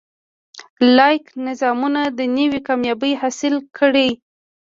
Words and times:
لاییک 0.95 1.25
نظامونه 1.47 2.01
دنیوي 2.19 2.59
کامیابۍ 2.67 3.13
حاصلې 3.21 3.59
کړي. 3.77 4.09